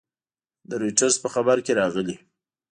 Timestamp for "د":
0.69-0.71